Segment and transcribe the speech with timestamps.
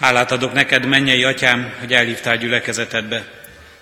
[0.00, 3.24] Hálát adok neked, mennyei atyám, hogy elhívtál gyülekezetedbe.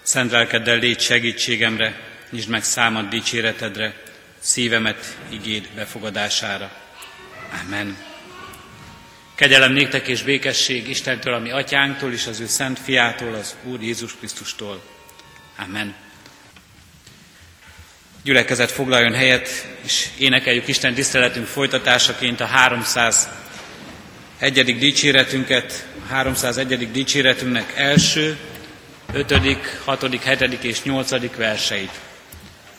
[0.02, 2.00] Szent lelkeddel légy segítségemre,
[2.30, 3.94] nyisd meg számad dicséretedre,
[4.38, 6.70] szívemet igéd befogadására.
[7.64, 7.96] Amen.
[9.34, 14.16] Kegyelem néktek és békesség Istentől, ami atyánktól és az ő szent fiától, az Úr Jézus
[14.16, 14.82] Krisztustól.
[15.58, 15.94] Amen.
[18.22, 24.78] Gyülekezet foglaljon helyet, és énekeljük Isten tiszteletünk folytatásaként a 301.
[24.78, 26.90] dicséretünket, 301.
[26.90, 28.38] dicséretünknek első,
[29.12, 29.32] 5.,
[29.84, 30.64] 6., 7.
[30.64, 31.36] és 8.
[31.36, 32.00] verseit.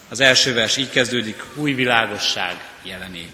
[0.10, 3.32] Az első vers így kezdődik, új világosság jelenék.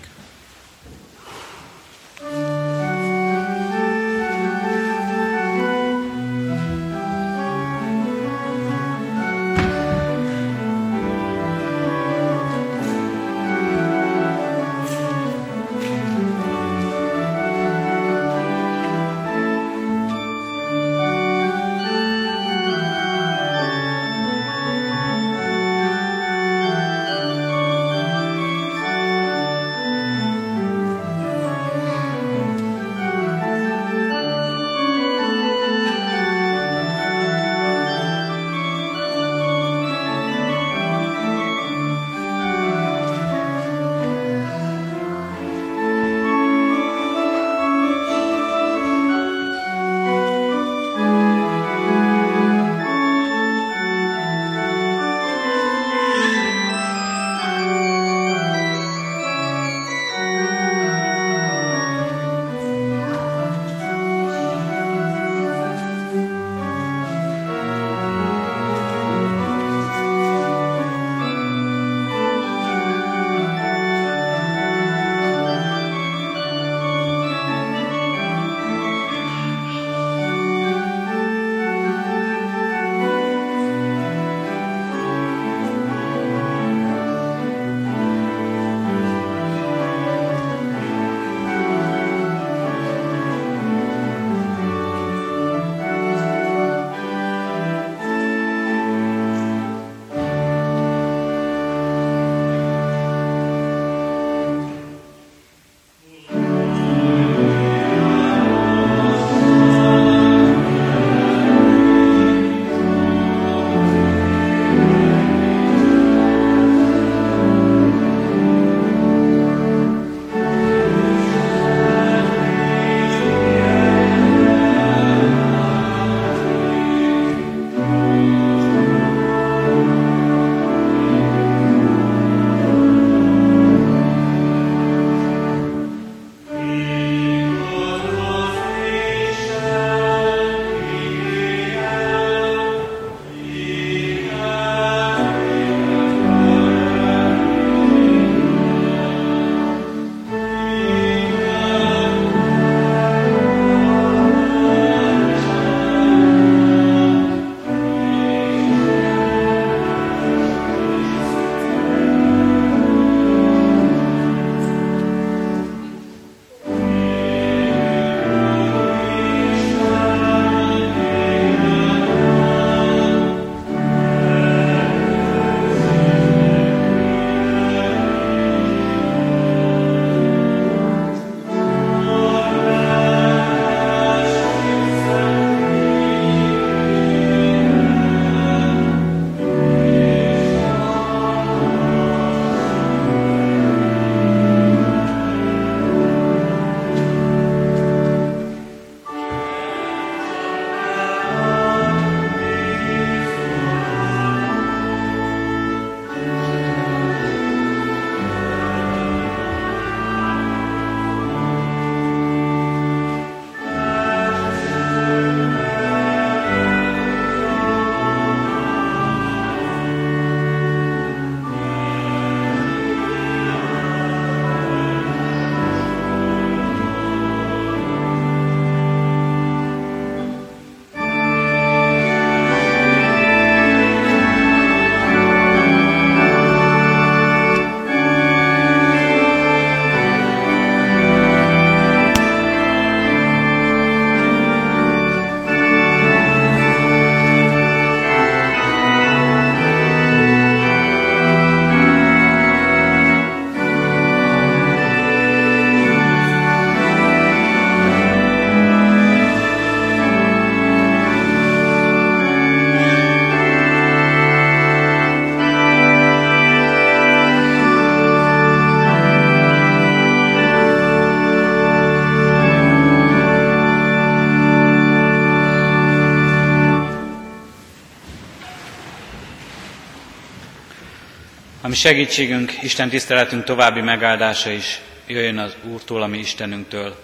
[281.74, 286.96] Ami segítségünk, Isten tiszteletünk további megáldása is jöjjön az Úrtól, ami Istenünktől,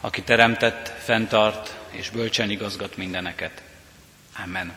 [0.00, 3.62] aki teremtett, fenntart és bölcsen igazgat mindeneket.
[4.44, 4.72] Amen.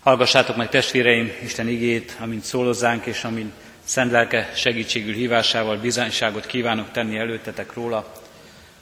[0.00, 3.52] Hallgassátok meg testvéreim Isten igét, amint szólozzánk, és amint
[3.84, 8.12] szent lelke segítségül hívásával bizonyságot kívánok tenni előttetek róla.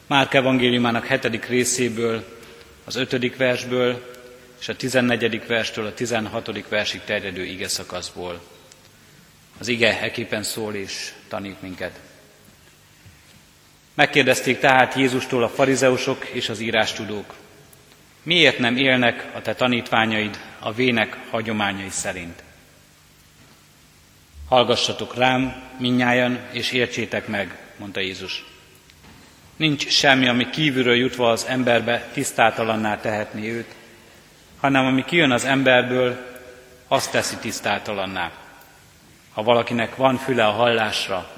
[0.06, 2.38] Márk evangéliumának hetedik részéből,
[2.84, 4.14] az ötödik versből,
[4.60, 8.49] és a tizennegyedik verstől a tizenhatodik versig terjedő ige szakaszból.
[9.60, 12.00] Az ige eképpen szól és tanít minket.
[13.94, 17.34] Megkérdezték tehát Jézustól a farizeusok és az írástudók,
[18.22, 22.42] miért nem élnek a te tanítványaid a vének hagyományai szerint?
[24.48, 28.44] Hallgassatok rám, minnyájan, és értsétek meg, mondta Jézus.
[29.56, 33.74] Nincs semmi, ami kívülről jutva az emberbe tisztátalanná tehetni őt,
[34.60, 36.40] hanem ami kijön az emberből,
[36.88, 38.39] azt teszi tisztátalanná.
[39.32, 41.30] Ha valakinek van füle a hallásra,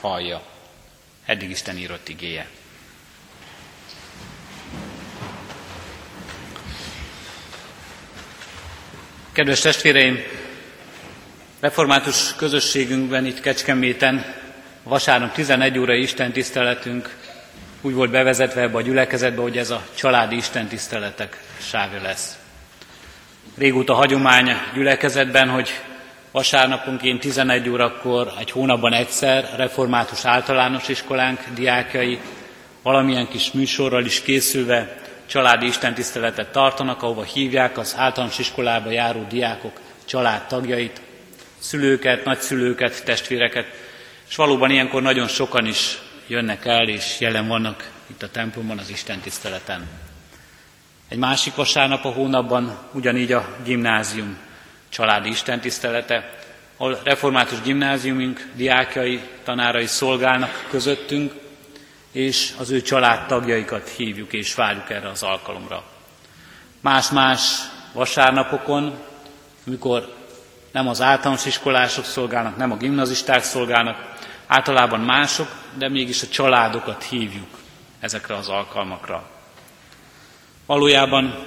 [0.00, 0.42] hallja.
[1.24, 2.46] Eddig Isten írott igéje.
[9.32, 10.18] Kedves testvéreim,
[11.60, 14.34] református közösségünkben itt Kecskeméten
[14.82, 17.16] vasárnap 11 óra Isten tiszteletünk
[17.80, 22.38] úgy volt bevezetve ebbe a gyülekezetbe, hogy ez a családi Isten tiszteletek sávja lesz.
[23.58, 25.80] Régóta hagyomány gyülekezetben, hogy
[26.30, 32.18] vasárnaponként 11 órakor egy hónapban egyszer református általános iskolánk diákjai
[32.82, 34.96] valamilyen kis műsorral is készülve
[35.26, 41.00] családi istentiszteletet tartanak, ahova hívják az általános iskolába járó diákok családtagjait,
[41.58, 43.66] szülőket, nagyszülőket, testvéreket,
[44.28, 48.90] és valóban ilyenkor nagyon sokan is jönnek el, és jelen vannak itt a templomban az
[48.90, 49.88] Isten tiszteleten.
[51.08, 54.36] Egy másik vasárnap a hónapban ugyanígy a gimnázium
[54.90, 56.38] családi istentisztelete,
[56.76, 61.32] ahol református gimnáziumunk diákjai, tanárai szolgálnak közöttünk,
[62.12, 65.82] és az ő családtagjaikat hívjuk és várjuk erre az alkalomra.
[66.80, 67.40] Más-más
[67.92, 68.98] vasárnapokon,
[69.66, 70.14] amikor
[70.72, 74.14] nem az általános iskolások szolgálnak, nem a gimnazisták szolgálnak,
[74.46, 77.58] általában mások, de mégis a családokat hívjuk
[78.00, 79.30] ezekre az alkalmakra.
[80.66, 81.46] Valójában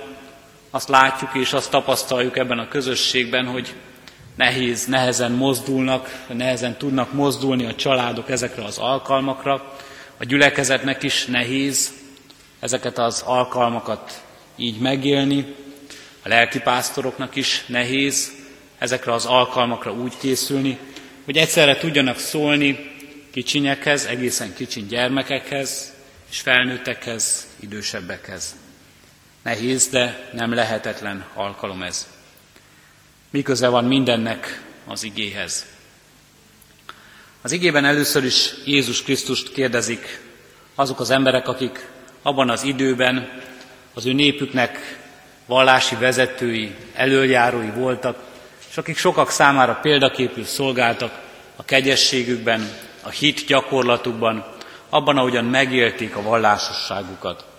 [0.75, 3.74] azt látjuk és azt tapasztaljuk ebben a közösségben, hogy
[4.36, 9.75] nehéz, nehezen mozdulnak, nehezen tudnak mozdulni a családok ezekre az alkalmakra.
[10.18, 11.94] A gyülekezetnek is nehéz
[12.60, 14.24] ezeket az alkalmakat
[14.56, 15.56] így megélni,
[16.24, 18.31] a lelkipásztoroknak is nehéz
[18.78, 20.78] ezekre az alkalmakra úgy készülni,
[21.25, 22.92] hogy egyszerre tudjanak szólni
[23.31, 25.94] kicsinyekhez, egészen kicsin gyermekekhez,
[26.30, 28.62] és felnőttekhez, idősebbekhez.
[29.44, 32.07] Nehéz, de nem lehetetlen alkalom ez.
[33.30, 35.66] Miköze van mindennek az igéhez?
[37.42, 40.19] Az igében először is Jézus Krisztust kérdezik
[40.75, 41.88] azok az emberek, akik
[42.22, 43.41] abban az időben
[43.94, 45.00] az ő népüknek
[45.46, 48.24] vallási vezetői, elöljárói voltak,
[48.70, 51.22] és akik sokak számára példaképül szolgáltak
[51.56, 52.70] a kegyességükben,
[53.01, 54.46] a hit gyakorlatukban,
[54.89, 57.52] abban, ahogyan megélték a vallásosságukat.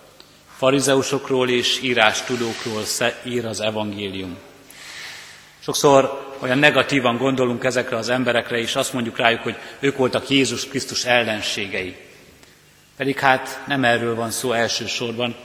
[0.57, 2.83] Farizeusokról és írástudókról
[3.23, 4.37] ír az evangélium.
[5.59, 10.67] Sokszor olyan negatívan gondolunk ezekre az emberekre, és azt mondjuk rájuk, hogy ők voltak Jézus
[10.67, 11.95] Krisztus ellenségei.
[12.97, 15.35] Pedig hát nem erről van szó elsősorban,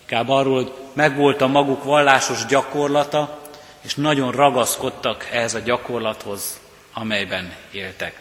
[0.00, 3.40] inkább arról, hogy megvolt a maguk vallásos gyakorlata,
[3.80, 6.60] és nagyon ragaszkodtak ehhez a gyakorlathoz,
[6.92, 8.20] amelyben éltek.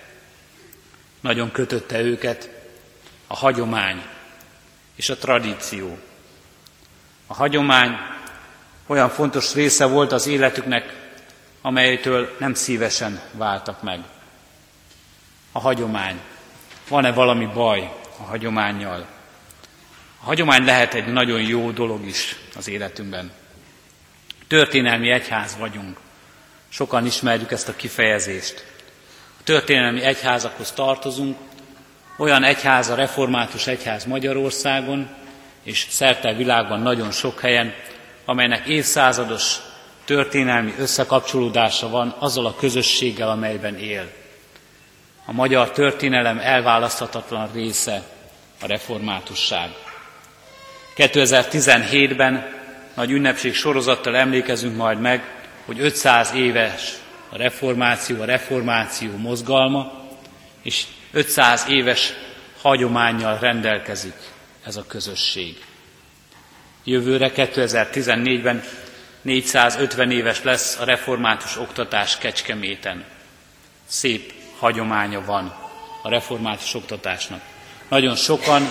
[1.19, 2.49] Nagyon kötötte őket
[3.27, 4.03] a hagyomány
[4.95, 5.97] és a tradíció.
[7.31, 7.97] A hagyomány
[8.87, 10.95] olyan fontos része volt az életüknek,
[11.61, 13.99] amelytől nem szívesen váltak meg.
[15.51, 16.19] A hagyomány.
[16.87, 19.05] Van-e valami baj a hagyományjal?
[20.21, 23.31] A hagyomány lehet egy nagyon jó dolog is az életünkben.
[24.47, 25.97] Történelmi egyház vagyunk.
[26.69, 28.65] Sokan ismerjük ezt a kifejezést.
[29.39, 31.37] A történelmi egyházakhoz tartozunk,
[32.17, 35.09] olyan egyház, a református egyház Magyarországon,
[35.63, 37.73] és szerte világban nagyon sok helyen,
[38.25, 39.55] amelynek évszázados
[40.05, 44.11] történelmi összekapcsolódása van azzal a közösséggel, amelyben él.
[45.25, 48.03] A magyar történelem elválaszthatatlan része
[48.61, 49.69] a reformátusság.
[50.95, 52.57] 2017-ben
[52.93, 55.23] nagy ünnepség sorozattal emlékezünk majd meg,
[55.65, 56.93] hogy 500 éves
[57.29, 59.91] a reformáció, a reformáció mozgalma,
[60.61, 62.13] és 500 éves
[62.61, 64.15] hagyományjal rendelkezik
[64.65, 65.65] ez a közösség.
[66.83, 68.63] Jövőre 2014-ben
[69.21, 73.03] 450 éves lesz a református oktatás Kecskeméten.
[73.85, 75.53] szép hagyománya van
[76.03, 77.41] a református oktatásnak.
[77.89, 78.61] Nagyon sokan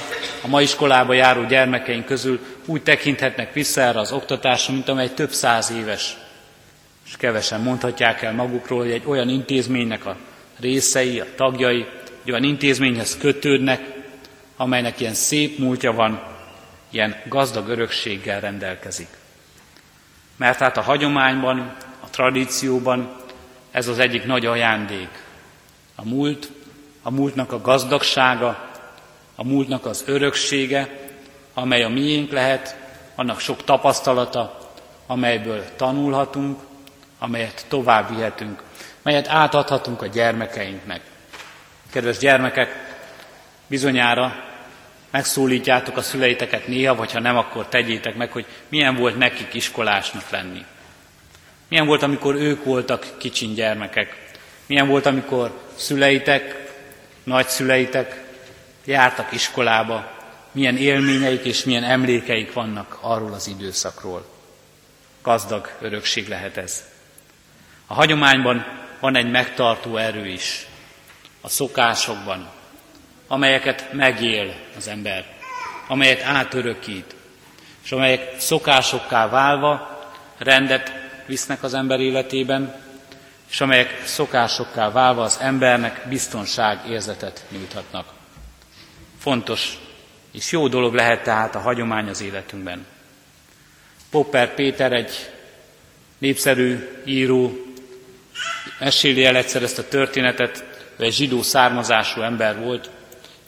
[0.42, 5.30] a mai iskolába járó gyermekeink közül úgy tekinthetnek vissza erre az oktatásra, mint amely több
[5.32, 6.16] száz éves.
[7.06, 10.16] És kevesen mondhatják el magukról, hogy egy olyan intézménynek a
[10.60, 11.86] részei, a tagjai,
[12.24, 13.97] egy olyan intézményhez kötődnek,
[14.58, 16.22] amelynek ilyen szép múltja van,
[16.90, 19.08] ilyen gazdag örökséggel rendelkezik.
[20.36, 23.16] Mert hát a hagyományban, a tradícióban
[23.70, 25.08] ez az egyik nagy ajándék.
[25.94, 26.50] A múlt,
[27.02, 28.70] a múltnak a gazdagsága,
[29.34, 30.98] a múltnak az öröksége,
[31.54, 32.76] amely a miénk lehet,
[33.14, 34.58] annak sok tapasztalata,
[35.06, 36.60] amelyből tanulhatunk,
[37.18, 38.62] amelyet tovább vihetünk,
[39.02, 41.00] melyet átadhatunk a gyermekeinknek.
[41.90, 42.96] Kedves gyermekek,
[43.66, 44.47] bizonyára
[45.10, 50.30] megszólítjátok a szüleiteket néha, vagy ha nem, akkor tegyétek meg, hogy milyen volt nekik iskolásnak
[50.30, 50.64] lenni.
[51.68, 54.26] Milyen volt, amikor ők voltak kicsin gyermekek.
[54.66, 56.72] Milyen volt, amikor szüleitek,
[57.24, 58.24] nagyszüleitek
[58.84, 60.10] jártak iskolába,
[60.52, 64.26] milyen élményeik és milyen emlékeik vannak arról az időszakról.
[65.22, 66.84] Gazdag örökség lehet ez.
[67.86, 68.66] A hagyományban
[69.00, 70.66] van egy megtartó erő is,
[71.40, 72.50] a szokásokban,
[73.28, 75.24] amelyeket megél az ember,
[75.88, 77.14] amelyet átörökít,
[77.84, 80.00] és amelyek szokásokká válva
[80.38, 80.92] rendet
[81.26, 82.74] visznek az ember életében,
[83.50, 88.06] és amelyek szokásokká válva az embernek biztonság érzetet nyújthatnak.
[89.18, 89.78] Fontos
[90.32, 92.86] és jó dolog lehet tehát a hagyomány az életünkben.
[94.10, 95.30] Popper Péter egy
[96.18, 97.52] népszerű író,
[98.78, 100.64] meséli el egyszer ezt a történetet,
[100.96, 102.90] ő egy zsidó származású ember volt,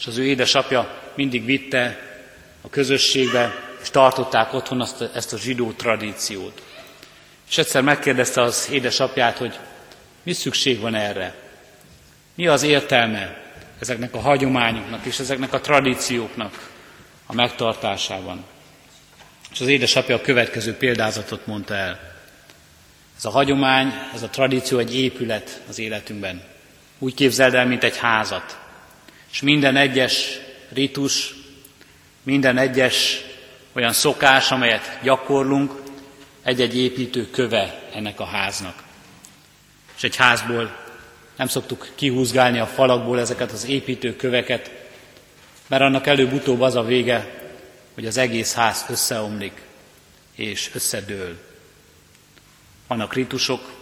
[0.01, 1.99] és az ő édesapja mindig vitte
[2.61, 6.63] a közösségbe, és tartották otthon azt, ezt a zsidó tradíciót.
[7.49, 9.59] És egyszer megkérdezte az édesapját, hogy
[10.23, 11.35] mi szükség van erre?
[12.35, 13.43] Mi az értelme
[13.79, 16.71] ezeknek a hagyományoknak és ezeknek a tradícióknak
[17.27, 18.45] a megtartásában?
[19.53, 22.01] És az édesapja a következő példázatot mondta el.
[23.17, 26.43] Ez a hagyomány, ez a tradíció egy épület az életünkben.
[26.99, 28.60] Úgy képzeld el, mint egy házat.
[29.33, 30.39] És minden egyes
[30.73, 31.35] ritus,
[32.23, 33.21] minden egyes
[33.73, 35.73] olyan szokás, amelyet gyakorlunk,
[36.43, 38.83] egy-egy építő köve ennek a háznak.
[39.97, 40.77] És egy házból
[41.37, 44.71] nem szoktuk kihúzgálni a falakból ezeket az építő köveket,
[45.67, 47.41] mert annak előbb-utóbb az a vége,
[47.95, 49.63] hogy az egész ház összeomlik
[50.35, 51.39] és összedől.
[52.87, 53.73] Vannak ritusok,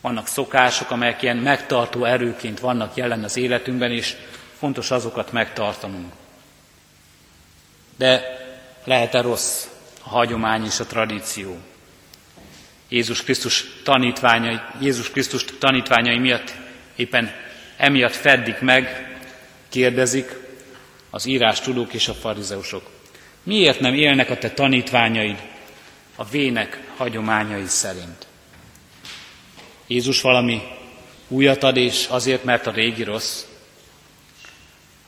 [0.00, 4.16] vannak szokások, amelyek ilyen megtartó erőként vannak jelen az életünkben, és
[4.58, 6.12] fontos azokat megtartanunk.
[7.96, 8.22] De
[8.84, 9.66] lehet-e rossz
[10.02, 11.58] a hagyomány és a tradíció?
[12.88, 16.52] Jézus Krisztus tanítványai, Jézus Krisztus tanítványai miatt
[16.96, 17.32] éppen
[17.76, 19.16] emiatt feddik meg,
[19.68, 20.34] kérdezik
[21.10, 22.90] az írás tudók és a farizeusok.
[23.42, 25.42] Miért nem élnek a te tanítványaid
[26.16, 28.26] a vének hagyományai szerint?
[29.86, 30.62] Jézus valami
[31.28, 33.42] újat ad, és azért, mert a régi rossz.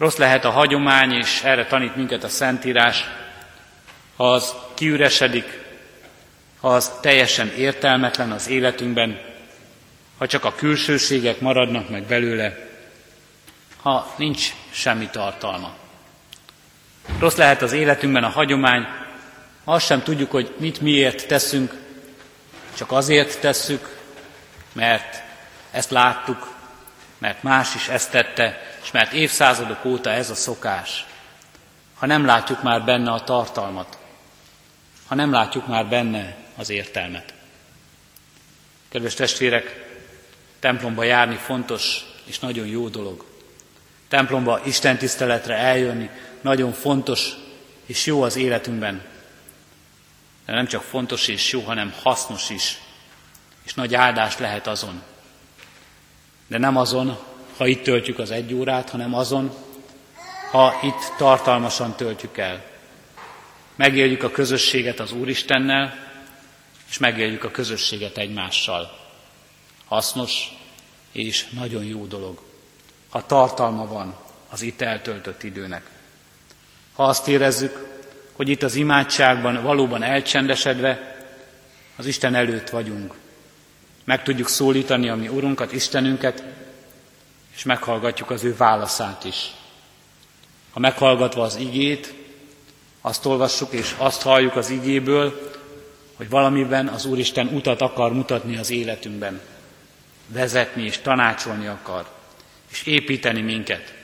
[0.00, 3.04] Rossz lehet a hagyomány, és erre tanít minket a Szentírás,
[4.16, 5.62] ha az kiüresedik,
[6.61, 9.21] ha az teljesen értelmetlen az életünkben,
[10.19, 12.57] ha csak a külsőségek maradnak meg belőle,
[13.83, 15.73] ha nincs semmi tartalma.
[17.19, 18.87] Rossz lehet az életünkben a hagyomány,
[19.64, 21.75] azt sem tudjuk, hogy mit miért teszünk,
[22.76, 23.97] csak azért tesszük,
[24.73, 25.23] mert
[25.71, 26.54] ezt láttuk,
[27.19, 31.07] mert más is ezt tette, és mert évszázadok óta ez a szokás.
[31.95, 33.99] Ha nem látjuk már benne a tartalmat,
[35.07, 37.35] ha nem látjuk már benne az értelmet.
[38.89, 39.89] Kedves testvérek,
[40.59, 43.25] templomba járni fontos és nagyon jó dolog.
[44.09, 46.11] Templomba Isten tiszteletre eljönni
[46.41, 47.33] nagyon fontos
[47.87, 49.03] és jó az életünkben.
[50.47, 52.79] De nem csak fontos és jó, hanem hasznos is
[53.63, 55.03] és nagy áldás lehet azon.
[56.47, 57.19] De nem azon,
[57.61, 59.50] ha itt töltjük az egy órát, hanem azon,
[60.50, 62.64] ha itt tartalmasan töltjük el.
[63.76, 66.09] Megéljük a közösséget az Úristennel,
[66.88, 68.99] és megéljük a közösséget egymással.
[69.87, 70.49] Hasznos
[71.12, 72.40] és nagyon jó dolog,
[73.09, 74.17] ha tartalma van
[74.50, 75.90] az itt eltöltött időnek.
[76.95, 77.87] Ha azt érezzük,
[78.33, 81.17] hogy itt az imádságban valóban elcsendesedve
[81.97, 83.14] az Isten előtt vagyunk,
[84.05, 86.45] meg tudjuk szólítani a mi Urunkat, Istenünket,
[87.61, 89.50] és meghallgatjuk az ő válaszát is.
[90.71, 92.14] Ha meghallgatva az igét,
[93.00, 95.50] azt olvassuk és azt halljuk az igéből,
[96.17, 99.40] hogy valamiben az Úristen utat akar mutatni az életünkben.
[100.26, 102.09] vezetni és tanácsolni akar,
[102.71, 103.95] és építeni minket,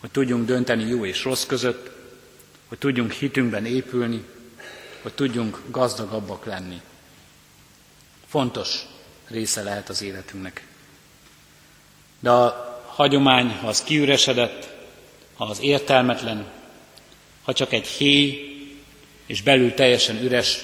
[0.00, 1.90] hogy tudjunk dönteni jó és rossz között,
[2.68, 4.24] hogy tudjunk hitünkben épülni,
[5.02, 6.80] hogy tudjunk gazdagabbak lenni.
[8.26, 8.82] Fontos
[9.28, 10.69] része lehet az életünknek.
[12.20, 14.68] De a hagyomány, ha az kiüresedett,
[15.36, 16.46] ha az értelmetlen,
[17.42, 18.50] ha csak egy héj,
[19.26, 20.58] és belül teljesen üres,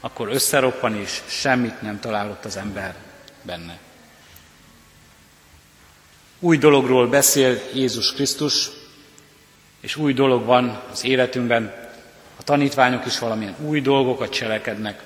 [0.00, 2.94] akkor összeroppan, és semmit nem találott az ember
[3.42, 3.78] benne.
[6.38, 8.70] Új dologról beszél Jézus Krisztus,
[9.80, 11.90] és új dolog van az életünkben.
[12.36, 15.02] A tanítványok is valamilyen új dolgokat cselekednek,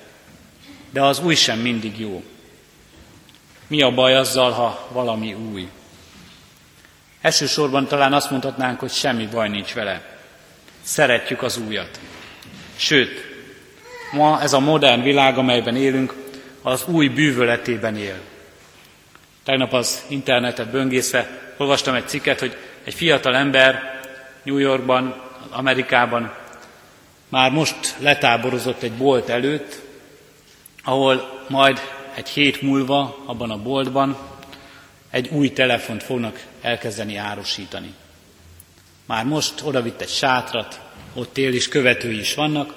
[0.89, 2.23] de az új sem mindig jó.
[3.67, 5.69] Mi a baj azzal, ha valami új?
[7.21, 10.01] Elsősorban talán azt mondhatnánk, hogy semmi baj nincs vele.
[10.83, 11.99] Szeretjük az újat.
[12.75, 13.25] Sőt,
[14.11, 16.13] ma ez a modern világ, amelyben élünk,
[16.61, 18.19] az új bűvöletében él.
[19.43, 24.01] Tegnap az internetet böngészve olvastam egy cikket, hogy egy fiatal ember
[24.43, 26.33] New Yorkban, Amerikában
[27.29, 29.81] már most letáborozott egy bolt előtt,
[30.83, 31.81] ahol majd
[32.17, 34.17] egy hét múlva abban a boltban
[35.09, 37.93] egy új telefont fognak elkezdeni árusítani.
[39.05, 40.81] Már most odavitt egy sátrat,
[41.13, 42.73] ott él is, követői is vannak,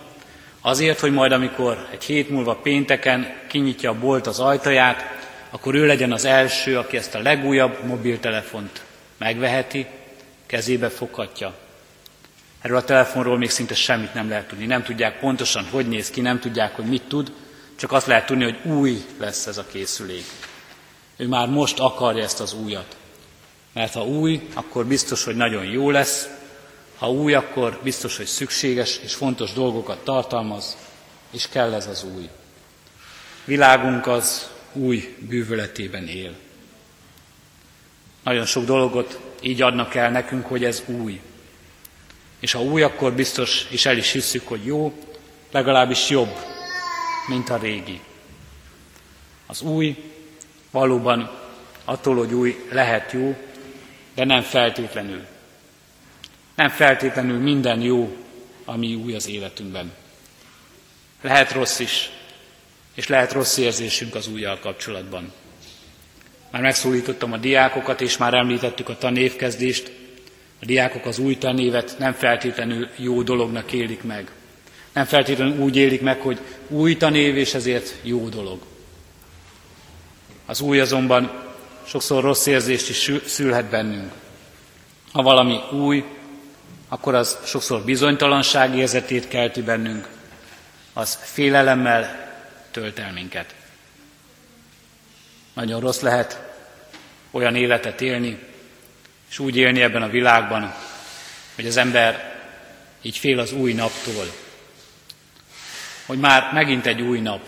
[0.61, 5.05] azért, hogy majd amikor egy hét múlva pénteken kinyitja a bolt az ajtaját,
[5.51, 8.83] akkor ő legyen az első, aki ezt a legújabb mobiltelefont
[9.19, 9.87] megveheti,
[10.47, 11.55] kezébe foghatja.
[12.61, 14.67] Erről a telefonról még szinte semmit nem lehet tudni.
[14.67, 17.33] Nem tudják pontosan, hogy néz ki, nem tudják, hogy mit tud,
[17.81, 20.25] csak azt lehet tudni, hogy új lesz ez a készülék.
[21.17, 22.97] Ő már most akarja ezt az újat.
[23.73, 26.29] Mert ha új, akkor biztos, hogy nagyon jó lesz,
[26.99, 30.77] ha új, akkor biztos, hogy szükséges és fontos dolgokat tartalmaz,
[31.31, 32.29] és kell ez az új.
[33.45, 36.33] Világunk az új bűvöletében él.
[38.23, 41.21] Nagyon sok dolgot így adnak el nekünk, hogy ez új.
[42.41, 44.93] És ha új, akkor biztos, és el is hisszük, hogy jó,
[45.51, 46.50] legalábbis jobb,
[47.29, 48.01] mint a régi.
[49.47, 49.97] Az új
[50.71, 51.31] valóban
[51.85, 53.37] attól, hogy új lehet jó,
[54.15, 55.27] de nem feltétlenül.
[56.55, 58.17] Nem feltétlenül minden jó,
[58.65, 59.93] ami új az életünkben.
[61.21, 62.11] Lehet rossz is,
[62.95, 65.33] és lehet rossz érzésünk az újjal kapcsolatban.
[66.51, 69.93] Már megszólítottam a diákokat, és már említettük a tanévkezdést.
[70.61, 74.31] A diákok az új tanévet nem feltétlenül jó dolognak élik meg.
[74.93, 78.61] Nem feltétlenül úgy élik meg, hogy új tanév, és ezért jó dolog.
[80.47, 81.49] Az új azonban
[81.87, 84.13] sokszor rossz érzést is szülhet bennünk.
[85.13, 86.05] Ha valami új,
[86.89, 90.09] akkor az sokszor bizonytalanság érzetét kelti bennünk,
[90.93, 92.33] az félelemmel
[92.71, 93.55] tölt el minket.
[95.55, 96.43] Nagyon rossz lehet
[97.31, 98.39] olyan életet élni,
[99.31, 100.75] és úgy élni ebben a világban,
[101.55, 102.39] hogy az ember
[103.03, 104.25] így fél az új naptól,
[106.11, 107.41] hogy már megint egy új nap,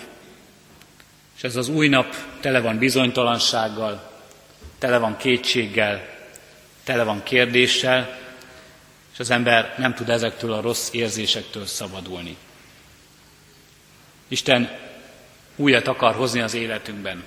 [1.36, 4.10] és ez az új nap tele van bizonytalansággal,
[4.78, 6.08] tele van kétséggel,
[6.84, 8.18] tele van kérdéssel,
[9.12, 12.36] és az ember nem tud ezektől a rossz érzésektől szabadulni.
[14.28, 14.78] Isten
[15.56, 17.24] újat akar hozni az életünkben.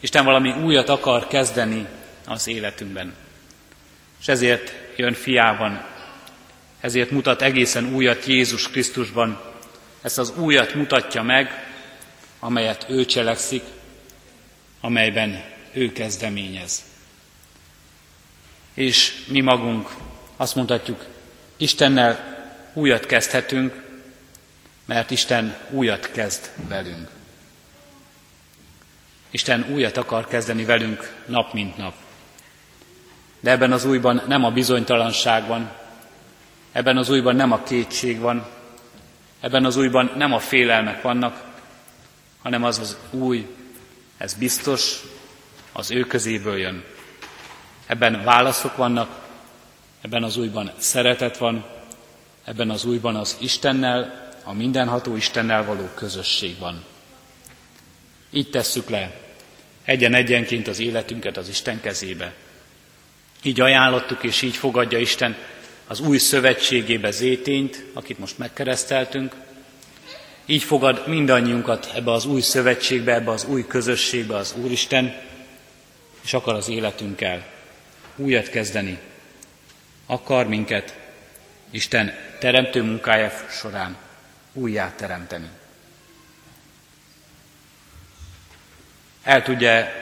[0.00, 1.86] Isten valami újat akar kezdeni
[2.26, 3.14] az életünkben.
[4.20, 5.84] És ezért jön fiában,
[6.80, 9.49] ezért mutat egészen újat Jézus Krisztusban,
[10.02, 11.50] ezt az újat mutatja meg,
[12.38, 13.62] amelyet ő cselekszik,
[14.80, 16.84] amelyben ő kezdeményez.
[18.74, 19.88] És mi magunk
[20.36, 21.06] azt mondhatjuk,
[21.56, 22.38] Istennel
[22.72, 23.82] újat kezdhetünk,
[24.84, 27.08] mert Isten újat kezd velünk.
[29.30, 31.94] Isten újat akar kezdeni velünk nap mint nap.
[33.40, 35.70] De ebben az újban nem a bizonytalanság van,
[36.72, 38.46] ebben az újban nem a kétség van,
[39.40, 41.44] ebben az újban nem a félelmek vannak,
[42.42, 43.46] hanem az az új,
[44.16, 45.00] ez biztos,
[45.72, 46.84] az ő közéből jön.
[47.86, 49.28] Ebben válaszok vannak,
[50.00, 51.64] ebben az újban szeretet van,
[52.44, 56.84] ebben az újban az Istennel, a mindenható Istennel való közösség van.
[58.30, 59.12] Így tesszük le
[59.84, 62.32] egyen-egyenként az életünket az Isten kezébe.
[63.42, 65.36] Így ajánlottuk, és így fogadja Isten
[65.90, 69.34] az új szövetségébe Zétényt, akit most megkereszteltünk.
[70.46, 75.20] Így fogad mindannyiunkat ebbe az új szövetségbe, ebbe az új közösségbe az Úristen,
[76.22, 77.46] és akar az életünkkel
[78.16, 78.98] újat kezdeni.
[80.06, 80.98] Akar minket
[81.70, 83.96] Isten teremtő munkája során
[84.52, 85.48] újjá teremteni.
[89.22, 89.92] El tudja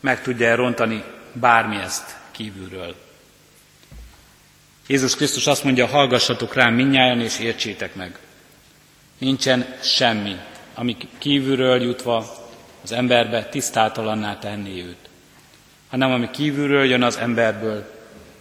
[0.00, 3.09] meg tudja rontani bármi ezt kívülről.
[4.90, 8.18] Jézus Krisztus azt mondja, hallgassatok rám minnyáján, és értsétek meg.
[9.18, 10.36] Nincsen semmi,
[10.74, 12.48] ami kívülről jutva
[12.82, 15.08] az emberbe tisztátalanná tenni őt.
[15.90, 17.90] Hanem ami kívülről jön az emberből,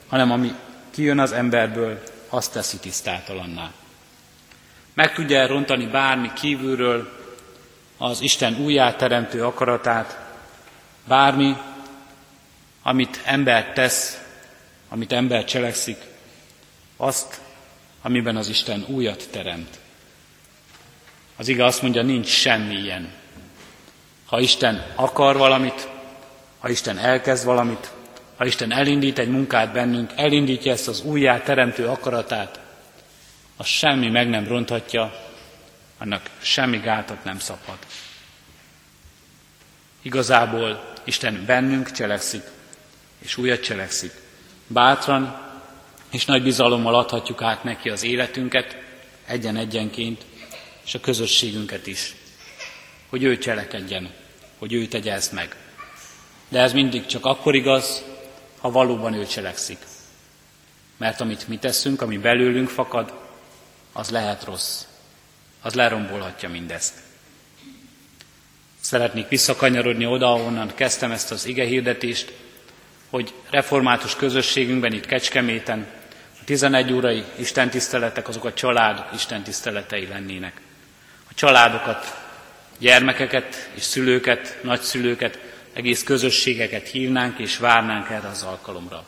[0.08, 0.54] hanem ami
[0.92, 3.72] kijön az emberből, azt teszi tisztátalanná.
[4.94, 7.12] Meg tudja rontani bármi kívülről
[7.98, 10.20] az Isten újjáteremtő akaratát,
[11.08, 11.58] bármi,
[12.84, 14.22] amit ember tesz,
[14.90, 15.98] amit ember cselekszik,
[17.02, 17.42] azt,
[18.02, 19.80] amiben az Isten újat teremt.
[21.36, 23.12] Az ige azt mondja, nincs semmi ilyen.
[24.26, 25.88] Ha Isten akar valamit,
[26.60, 27.92] ha Isten elkezd valamit,
[28.38, 32.60] ha Isten elindít egy munkát bennünk, elindítja ezt az újjá teremtő akaratát,
[33.58, 35.32] az semmi meg nem ronthatja,
[35.98, 37.86] annak semmi gátat nem szabhat.
[40.02, 42.44] Igazából Isten bennünk cselekszik,
[43.20, 44.12] és újat cselekszik.
[44.68, 45.49] Bátran
[46.10, 48.78] és nagy bizalommal adhatjuk át neki az életünket,
[49.26, 50.26] egyen-egyenként,
[50.86, 52.15] és a közösségünket is,
[53.10, 54.10] hogy ő cselekedjen,
[54.58, 55.56] hogy ő tegye ezt meg.
[56.50, 58.04] De ez mindig csak akkor igaz,
[58.60, 59.78] ha valóban ő cselekszik.
[60.98, 63.13] Mert amit mi teszünk, ami belőlünk fakad,
[63.93, 64.84] az lehet rossz.
[65.62, 66.93] Az lerombolhatja mindezt.
[68.80, 72.34] Szeretnék visszakanyarodni oda, ahonnan kezdtem ezt az ige hirdetést,
[73.10, 75.88] hogy református közösségünkben itt Kecskeméten
[76.41, 80.62] a 11 órai istentiszteletek azok a család istentiszteletei lennének.
[81.30, 82.17] A családokat,
[82.78, 85.39] gyermekeket és szülőket, nagyszülőket,
[85.73, 89.06] egész közösségeket hívnánk és várnánk erre az alkalomra.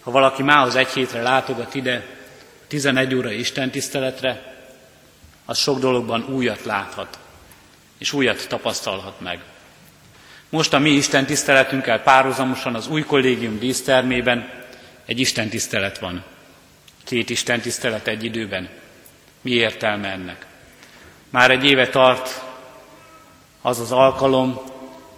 [0.00, 2.06] Ha valaki mához egy hétre látogat ide,
[2.66, 4.50] 11 óra istentiszteletre,
[5.44, 7.18] az sok dologban újat láthat,
[7.98, 9.40] és újat tapasztalhat meg.
[10.48, 14.59] Most a mi Isten tiszteletünkkel párhuzamosan az új kollégium dísztermében
[15.10, 16.24] egy Isten tisztelet van.
[17.04, 18.68] Két Isten tisztelet egy időben.
[19.40, 20.46] Mi értelme ennek?
[21.30, 22.42] Már egy éve tart
[23.62, 24.60] az az alkalom,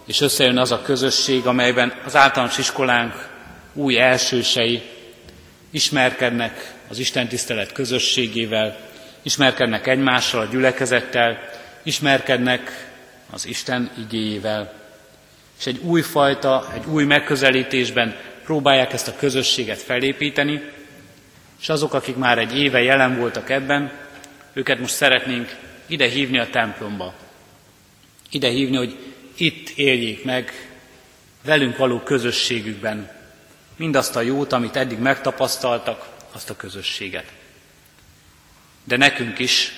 [0.05, 3.29] és összejön az a közösség, amelyben az általános iskolánk
[3.73, 4.81] új elsősei
[5.69, 8.89] ismerkednek az Isten tisztelet közösségével,
[9.21, 11.37] ismerkednek egymással, a gyülekezettel,
[11.83, 12.91] ismerkednek
[13.29, 14.73] az Isten igéjével
[15.59, 20.61] és egy új fajta, egy új megközelítésben próbálják ezt a közösséget felépíteni,
[21.61, 23.91] és azok, akik már egy éve jelen voltak ebben,
[24.53, 25.55] őket most szeretnénk
[25.87, 27.13] ide hívni a templomba.
[28.31, 28.97] Ide hívni, hogy
[29.35, 30.69] itt éljék meg
[31.43, 33.11] velünk való közösségükben
[33.75, 37.31] mindazt a jót, amit eddig megtapasztaltak, azt a közösséget.
[38.83, 39.71] De nekünk is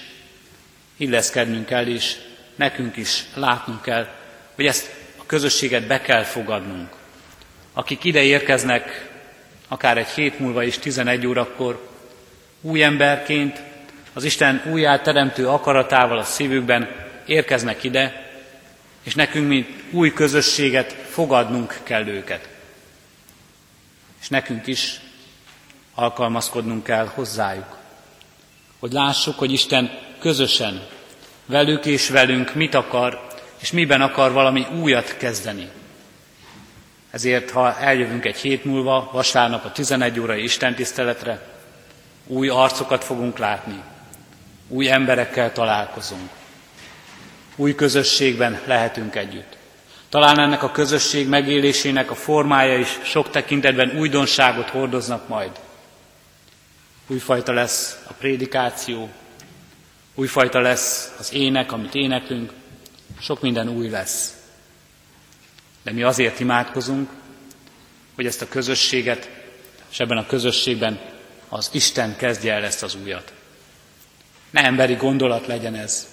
[0.98, 2.16] illeszkednünk kell, és
[2.56, 4.08] nekünk is látnunk kell,
[4.56, 4.94] hogy ezt
[5.26, 6.90] közösséget be kell fogadnunk.
[7.78, 9.10] Akik ide érkeznek,
[9.68, 11.90] akár egy hét múlva is 11 órakor,
[12.62, 13.62] új emberként,
[14.14, 16.90] az Isten újjá teremtő akaratával a szívükben
[17.26, 18.32] érkeznek ide,
[19.04, 22.50] és nekünk, mint új közösséget fogadnunk kell őket.
[24.22, 25.00] És nekünk is
[25.96, 27.78] alkalmazkodnunk kell hozzájuk,
[28.80, 30.88] hogy lássuk, hogy Isten közösen,
[31.46, 33.28] velük és velünk mit akar,
[33.60, 35.70] és miben akar valami újat kezdeni.
[37.16, 41.42] Ezért, ha eljövünk egy hét múlva, vasárnap a 11 órai istentiszteletre,
[42.28, 43.82] új arcokat fogunk látni,
[44.68, 46.30] új emberekkel találkozunk,
[47.56, 49.58] új közösségben lehetünk együtt.
[50.10, 55.52] Talán ennek a közösség megélésének a formája is sok tekintetben újdonságot hordoznak majd.
[57.08, 59.10] Újfajta lesz a prédikáció,
[60.16, 62.52] újfajta lesz az ének, amit éneklünk,
[63.20, 64.35] sok minden új lesz.
[65.86, 67.10] De mi azért imádkozunk,
[68.16, 69.30] hogy ezt a közösséget,
[69.92, 71.00] és ebben a közösségben
[71.50, 73.34] az Isten kezdje el ezt az újat.
[74.50, 76.08] Ne emberi gondolat legyen ez,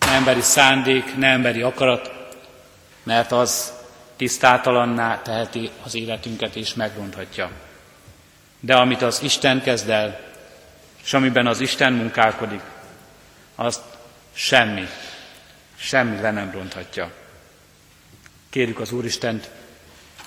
[0.00, 2.12] ne emberi szándék, ne emberi akarat,
[3.02, 3.72] mert az
[4.16, 7.50] tisztátalanná teheti az életünket és megronthatja.
[8.60, 10.20] De amit az Isten kezd el,
[11.04, 12.62] és amiben az Isten munkálkodik,
[13.54, 13.82] azt
[14.32, 14.88] semmi,
[15.76, 17.10] semmi le nem ronthatja.
[18.56, 19.50] Kérjük az Úristent,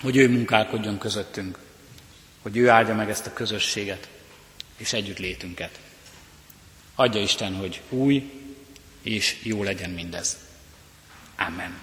[0.02, 1.58] hogy ő munkálkodjon közöttünk,
[2.42, 4.10] hogy ő áldja meg ezt a közösséget
[4.78, 5.80] és együtt létünket.
[6.96, 8.32] Adja Isten, hogy új
[9.02, 10.38] és jó legyen mindez.
[11.38, 11.80] Amen.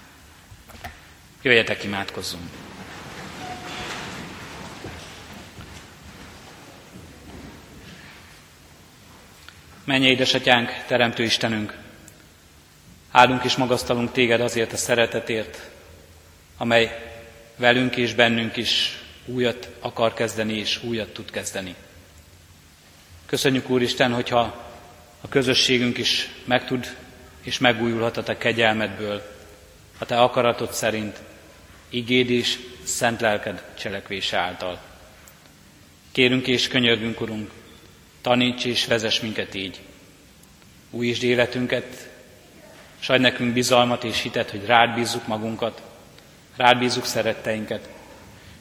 [1.43, 2.51] Jöjjetek, imádkozzunk!
[9.85, 11.79] Menj, édesatyánk, Teremtő Istenünk!
[13.11, 15.75] Áldunk és magasztalunk téged azért a szeretetért,
[16.57, 17.13] amely
[17.57, 21.75] velünk és bennünk is újat akar kezdeni, és újat tud kezdeni.
[23.27, 24.65] Köszönjük Úristen, hogyha
[25.21, 26.97] a közösségünk is meg tud
[27.43, 29.23] és megújulhat a Te kegyelmedből,
[29.99, 31.19] a Te akaratod szerint,
[31.89, 34.81] igéd és szent lelked cselekvése által.
[36.13, 37.51] Kérünk és könyörgünk, Urunk,
[38.21, 39.81] taníts és vezess minket így.
[40.91, 42.09] Újítsd életünket,
[42.99, 45.83] s adj nekünk bizalmat és hitet, hogy rád bízzuk magunkat,
[46.57, 47.89] rád bízzuk szeretteinket,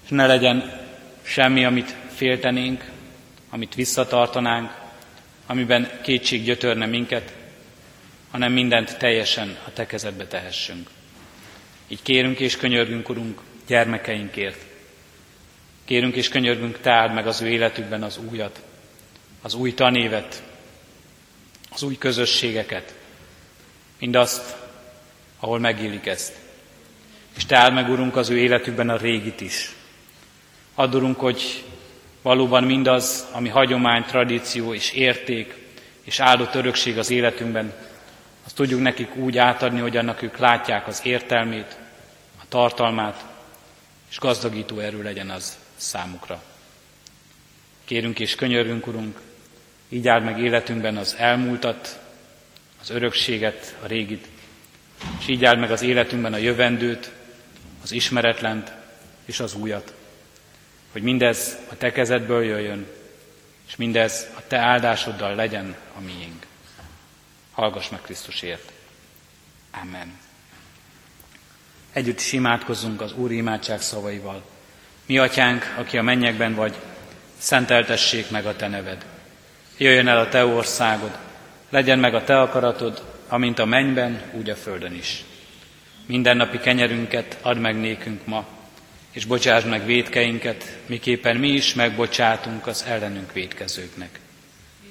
[0.04, 0.82] és ne legyen
[1.22, 2.92] semmi, amit féltenénk,
[3.50, 4.72] amit visszatartanánk,
[5.46, 7.34] amiben kétség gyötörne minket,
[8.32, 10.90] hanem mindent teljesen a Te kezedbe tehessünk.
[11.88, 14.66] Így kérünk és könyörgünk, Urunk, gyermekeinkért.
[15.86, 18.62] Kérünk és könyörgünk, Te áld meg az ő életükben az újat,
[19.42, 20.44] az új tanévet,
[21.70, 22.96] az új közösségeket,
[24.00, 24.56] mindazt,
[25.40, 26.45] ahol megélik ezt.
[27.36, 29.76] És Te áld meg, Urunk, az ő életükben a régit is.
[30.76, 31.64] Add, hogy
[32.22, 35.56] valóban mindaz, ami hagyomány, tradíció és érték
[36.04, 37.74] és áldott örökség az életünkben,
[38.46, 41.78] azt tudjuk nekik úgy átadni, hogy annak ők látják az értelmét,
[42.42, 43.26] a tartalmát,
[44.10, 46.44] és gazdagító erő legyen az számukra.
[47.86, 49.20] Kérünk és könyörgünk, Urunk,
[49.90, 52.00] így áld meg életünkben az elmúltat,
[52.82, 54.28] az örökséget, a régit,
[55.20, 57.12] és így áld meg az életünkben a jövendőt,
[57.86, 58.72] az ismeretlent
[59.26, 59.94] és az újat.
[60.92, 62.88] Hogy mindez a Te kezedből jöjjön,
[63.68, 66.46] és mindez a Te áldásoddal legyen a miénk.
[67.52, 68.72] Hallgass meg Krisztusért.
[69.82, 70.18] Amen.
[71.94, 74.44] Együtt is imádkozzunk az Úr imádság szavaival.
[75.06, 76.76] Mi atyánk, aki a mennyekben vagy,
[77.38, 79.06] szenteltessék meg a te neved.
[79.78, 81.18] Jöjjön el a te országod,
[81.70, 85.24] legyen meg a te akaratod, amint a mennyben, úgy a földön is.
[86.06, 88.48] Mindennapi kenyerünket add meg nékünk ma,
[89.12, 94.20] és bocsásd meg védkeinket, miképpen mi is megbocsátunk az ellenünk védkezőknek.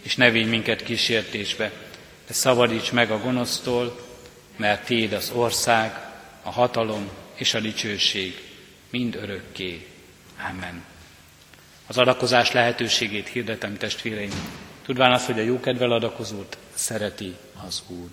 [0.02, 1.72] És ne vigy minket kísértésbe,
[2.26, 4.00] de szabadíts meg a gonosztól,
[4.56, 5.92] mert Téd az ország,
[6.42, 8.42] a hatalom és a dicsőség
[8.90, 9.86] mind örökké.
[10.50, 10.84] Amen.
[11.86, 14.32] Az adakozás lehetőségét hirdetem, testvéreim,
[14.84, 17.34] tudván azt, hogy a jókedvel adakozót szereti
[17.66, 18.08] az Úr.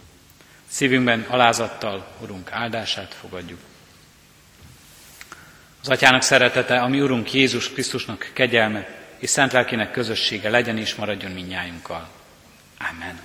[0.72, 3.60] Szívünkben alázattal Urunk áldását fogadjuk.
[5.82, 11.32] Az Atyának szeretete, ami Urunk Jézus Krisztusnak kegyelme és szent lelkének közössége legyen és maradjon
[11.32, 12.08] minnyájunkkal.
[12.92, 13.20] Amen.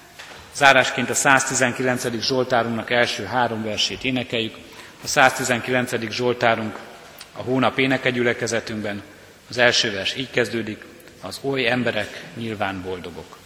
[0.55, 2.21] Zárásként a 119.
[2.21, 4.57] Zsoltárunknak első három versét énekeljük.
[5.03, 6.11] A 119.
[6.11, 6.79] Zsoltárunk
[7.33, 9.03] a hónap énekegyülekezetünkben.
[9.49, 10.85] Az első vers így kezdődik,
[11.21, 13.39] az oly emberek nyilván boldogok.